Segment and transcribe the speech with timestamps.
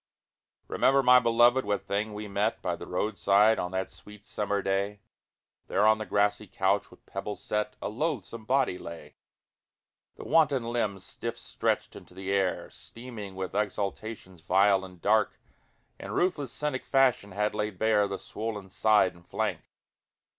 [0.67, 4.99] Remember, my Beloved, what thing we met By the roadside on that sweet summer day;
[5.67, 9.17] There on a grassy couch with pebbles set, A loathsome body lay.
[10.15, 15.27] The wanton limbs stiff stretched into the air, Steaming with exhalations vile and dank,
[15.99, 19.61] In ruthless cynic fashion had laid bare The swollen side and flank.